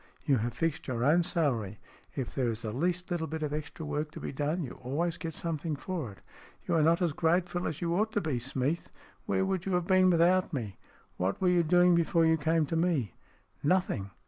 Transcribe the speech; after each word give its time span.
You 0.25 0.37
have 0.37 0.55
fixed 0.55 0.87
your 0.87 1.03
own 1.03 1.21
salary. 1.21 1.79
If 2.15 2.33
there 2.33 2.49
is 2.49 2.63
the 2.63 2.71
least 2.73 3.11
little 3.11 3.27
bit 3.27 3.43
of 3.43 3.53
extra 3.53 3.85
work 3.85 4.09
to 4.13 4.19
be 4.19 4.31
done, 4.31 4.63
you 4.63 4.71
always 4.81 5.15
get 5.17 5.35
something 5.35 5.75
for 5.75 6.11
it. 6.11 6.21
You 6.67 6.73
are 6.73 6.81
not 6.81 7.03
as 7.03 7.13
grateful 7.13 7.67
as 7.67 7.81
you 7.81 7.93
ought 7.93 8.11
to 8.13 8.21
be, 8.21 8.39
Smeath. 8.39 8.89
Where 9.27 9.45
would 9.45 9.67
you 9.67 9.73
have 9.73 9.85
been 9.85 10.09
without 10.09 10.53
me? 10.53 10.79
What 11.17 11.39
were 11.39 11.49
you 11.49 11.61
doing 11.61 11.93
before 11.93 12.25
you 12.25 12.37
came 12.37 12.65
to 12.65 12.75
me?"" 12.75 13.13
Nothing. 13.73 14.09